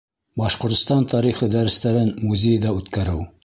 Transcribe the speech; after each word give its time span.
Башҡортостан 0.41 1.05
тарихы 1.11 1.51
дәрестәрен 1.59 2.13
музейҙа 2.31 2.77
үткәреү. 2.83 3.27